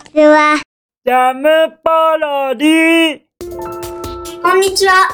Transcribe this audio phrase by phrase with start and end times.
[0.00, 0.60] ちは。
[1.04, 1.48] ジャム
[1.84, 3.20] パロディ
[4.42, 5.08] こんにちは。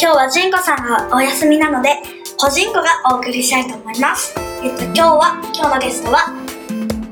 [0.00, 1.90] 今日はジンコさんがお休みなので、
[2.38, 4.34] 個人コがお送りしたいと思います。
[4.62, 6.32] えっと、今日は、今日のゲストは、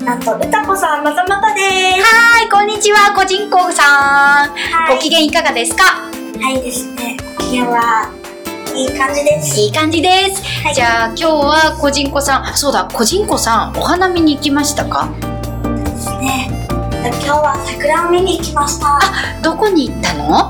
[0.03, 1.67] なんと、歌子さんまたまたです。
[2.01, 4.49] はーい、こんにちは、こじんこさん。
[4.49, 5.83] はいご機嫌いかがですか？
[5.83, 7.17] はいですね。
[7.37, 8.11] ご機嫌は、
[8.75, 9.59] いい感じです。
[9.59, 10.43] いい感じです。
[10.63, 15.09] はいじゃあ今日はこじんこさん、あそうだ、こじんこさん、お花見に行きましたか？
[15.83, 16.58] ですね。
[17.01, 18.99] えっと今日は桜を見に行きました。
[19.41, 20.49] どこに行ったの？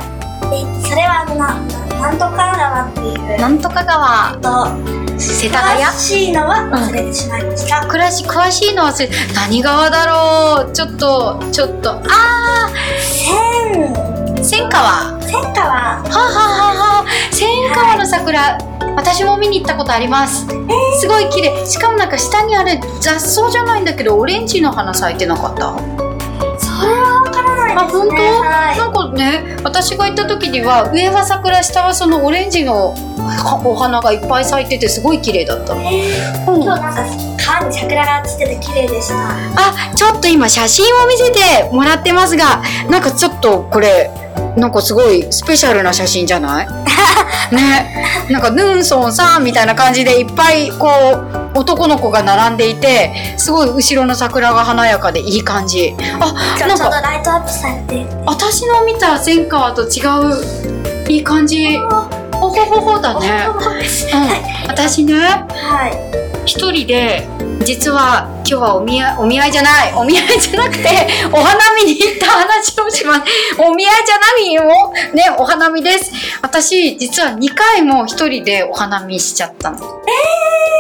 [0.50, 1.60] で、それは、な、
[2.00, 5.84] ななんとか川っていう、なんとか川、と、世田谷？
[5.84, 7.86] 詳しいのは忘れてしまいました。
[7.86, 10.72] 暮らし詳しいのはせ何川だろう？
[10.74, 14.84] ちょっと、ちょっと、あ千、ー、千川。
[14.84, 15.68] は千川。
[15.70, 18.58] あ、はあはあはあ、千川の桜、
[18.96, 20.48] 私も見に行ったことあります。
[21.00, 21.66] すごい綺麗。
[21.68, 25.99] しかもなんか下にあれ雑草じゃないんだけど、オレンジの花咲いてなかった？
[27.72, 27.82] いですね。
[27.82, 28.78] あ本当はい。
[28.78, 32.96] なんかね私が行った時には上は桜下はそのオレンジの
[33.64, 37.06] お花がいっぱい咲いててすごい綺麗だった、うん今日なんか
[37.38, 39.16] 川に桜が散ってて綺麗でした。
[39.30, 44.10] あちょっと今写真を見せてもらってますがなんかちょっとこれ
[44.58, 46.68] なんかすごいスペシャルな写真じゃない？
[47.56, 48.06] ね。
[48.30, 50.88] なんかヌンソンさんみたいな感じでいっぱいこ
[51.56, 55.96] う男の子が並んでいてすごい後ろの桜が華やかでいい感じ。
[56.20, 56.34] あ
[56.68, 58.06] なんかライトアップされて。
[58.26, 60.02] 私の見た前川と違
[61.06, 61.78] ういい感じ。
[61.78, 63.48] ほほほほだね。
[64.14, 64.19] うん、
[64.68, 66.20] 私ねはい。
[66.46, 67.28] 一人で
[67.66, 69.94] 実は今日はお見合いお見合いじゃない。
[69.94, 70.90] お見合いじゃなくて
[71.32, 73.22] お花見に行った話をします。
[73.62, 74.64] お見合いじゃないよ。
[75.14, 76.12] ねお花見です。
[76.42, 79.78] 私実は2回も一人でお花見しちゃったの、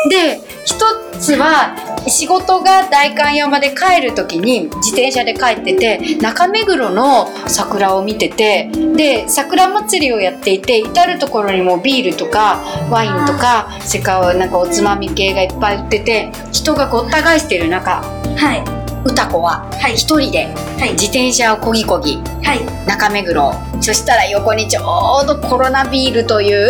[0.09, 0.75] で一
[1.19, 1.75] つは
[2.08, 18.78] 仕事が代官山で帰る時に自転車で帰ってて中目黒の桜を見ててで桜祭りをやっていて至る所にもビールとかワインとかそれからなんかおつまみ系がいっぱい売ってて人がごった返してる中はい。
[19.06, 19.94] 歌子ははい。
[19.94, 20.46] 一人で
[20.78, 20.92] はい。
[20.92, 22.88] 自転車をこぎこぎはい。
[22.88, 26.70] 中目黒そしたら横にちょうどコロナビールという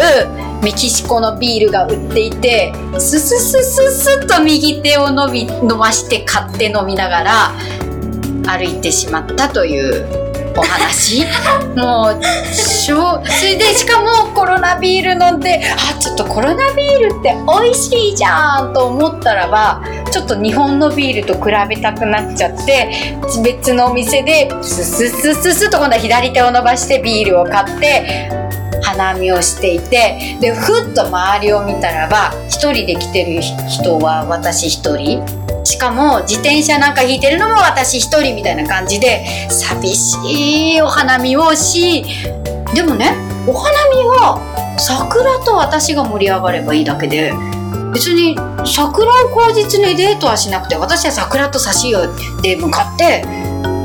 [0.62, 7.52] メキシコのビールが売っていてスススススッと右手を伸び伸ばして買って飲みながら
[8.46, 10.19] 歩いてしまったという
[10.60, 11.24] お話。
[11.76, 19.82] もうしょそれでしかもコロナビール飲んであちょっとコロナビールって美味しいじゃんと思ったらば
[20.12, 22.92] ちょっと日本のビールと比べたくなっちゃって
[23.44, 28.30] 別のお店でスススススと今度は左手を伸ばしてビールを買って
[28.84, 35.39] 花見をしていてでふっと周りを見たらば一人で来てる人は私一人。
[35.70, 42.04] しかも自転車なんか引いてるのも私一人みたいな感じで寂しいお花見をし
[42.74, 43.12] でもね
[43.48, 47.32] お花見は桜と私が盛り上がればいいだけで
[47.94, 48.36] 別に
[48.66, 51.92] 桜を口実にデートはしなくて私は桜と差し
[52.42, 53.24] で向かって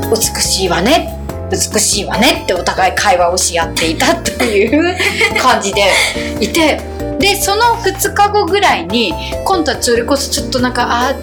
[0.09, 1.21] 美しいわね
[1.51, 4.97] 美しいわねってお互い会話をし合っていたという
[5.39, 5.83] 感じで
[6.41, 6.81] いて
[7.19, 9.13] でその2日後ぐらいに
[9.45, 11.13] 今度はそれこそちょっとなんかあ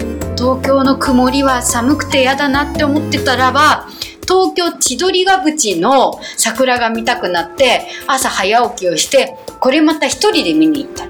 [0.43, 3.87] 東京の曇りは寒くて嫌だなって思ってたらば
[4.23, 11.05] 東京千鳥ヶ淵の桜が見たくなって朝早起きをしてこれまた一人で見に行った。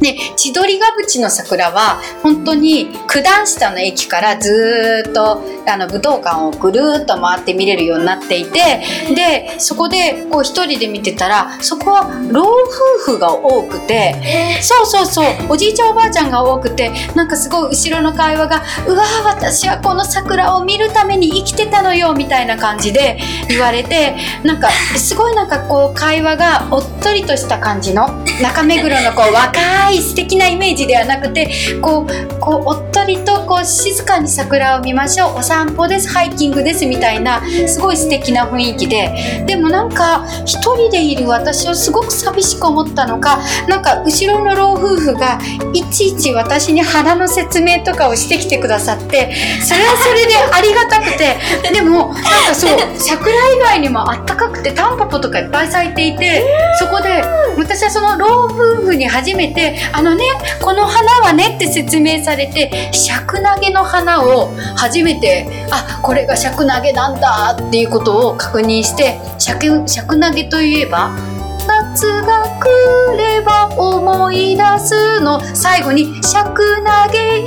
[0.00, 8.82] で千鳥ヶ淵の桜は本当に九段下の駅からずーっとあの武道館をぐるーっと回って見れるようになっていて
[9.14, 14.14] でそこでこう一人で見てたらそこは老夫婦が多くて
[14.62, 23.18] そうそうそうおじいちゃんおばあちゃんが多くてなんかすごい後ろの会話が「うわー私はこの桜を見るために生きてたのよ」みたいな感じで
[23.48, 35.38] 言われてなんかすごいなんかこう会話がおっとりとした感じの中目黒のこう若い素敵なイメージではなくてこうこうおっとりとこう静かに桜を見ましょう。
[35.38, 39.44] お散歩ですハイキングですみたいなすごい素敵な雰囲気で。
[39.46, 45.38] でもなんか一人でいる私をすごく寂しく思ったのかなんか後ろの老夫婦が
[45.72, 51.36] いちいち私に花の説明とかをしてきてくださってそれはそれでありがたくて。
[51.72, 56.44] でもなんかそう桜以外にもあったかくてタンポポとかいっぱい咲いていて
[56.78, 57.22] そこで
[57.56, 60.24] 私はその老夫婦に初めて「あのね
[60.60, 71.10] この花はね」って説明されて尺投げの花を初めてあこれが尺投げなんだっていうことを確認して尺尺投げといえば
[71.66, 75.40] 夏が来れば思い出すの。
[75.54, 76.62] 最後に尺
[77.06, 77.38] 投げ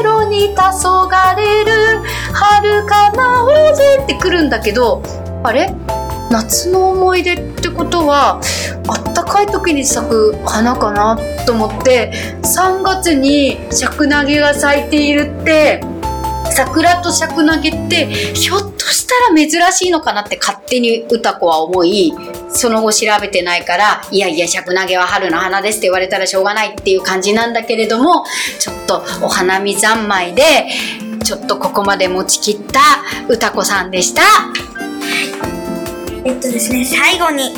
[0.00, 2.00] 色に黄昏れる
[2.32, 5.02] 遥かな青ぜって来るんだけど
[5.42, 5.74] あれ？
[6.30, 8.40] 夏の思い出ってことは
[8.88, 12.12] あったかい時に咲く花かなと思って
[12.42, 15.80] 3月にシャクナゲが咲いているって
[16.50, 22.12] 桜とシャクナゲってひょっとしたら珍しいのかなって勝手に歌子は思い
[22.48, 28.24] その後調べてないからいやいやシャクナゲは春の花ですって言われたらしょうがないっていう感じなんだけれども
[28.58, 30.68] ちょっとお花見三昧で
[31.24, 32.80] ちょっとここまで持ちきった
[33.28, 34.22] 歌子さんでした。
[36.24, 37.52] えっとですね、最後に、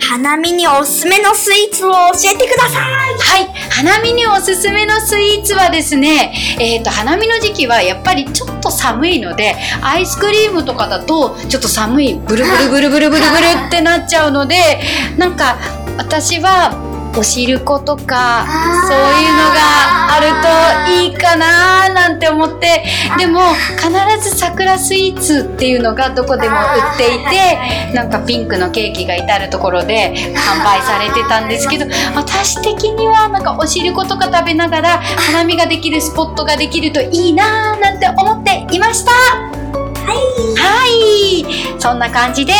[0.00, 1.96] 花見におすすめのスイーツを教
[2.34, 2.82] えてください。
[2.82, 14.80] はい、花見におすすめのスイーツはですね、えっ、と花見の時期はやっぱりちょっと寒いので、アイスクリームとかだとちょっと寒いブルブルブルブルブルブルってなっちゃうので、
[15.18, 15.58] なんか
[15.98, 16.87] 私は
[17.18, 18.46] お汁粉とか
[18.86, 22.84] そういうのがあるといいかななんて思って
[23.18, 23.40] でも
[23.76, 26.60] 必ず桜スイーツっていうのがどこでも売
[26.94, 34.98] っていてなんかピンクのケーキが至る所で販売されてたんですけど私的にはなんかお汁粉とか食べながら
[35.32, 39.10] 花見ができるスポットができるといいなーなんて思っていました。
[39.10, 41.44] はい。
[41.80, 42.52] そんな感じで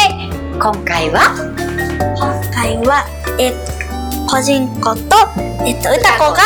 [0.61, 1.35] 今回は
[2.17, 3.07] 今回は、
[3.39, 3.68] えっと、
[4.29, 5.17] 個人子と、
[5.65, 6.43] えっと、歌子が、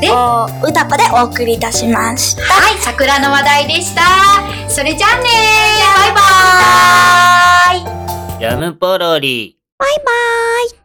[0.00, 2.42] でお歌子でお送りいたしました。
[2.42, 4.02] はい桜の話題でした
[4.70, 9.56] それじゃあねーバイバーイジャムポロリ。
[9.78, 10.12] バイバ
[10.64, 10.66] イ。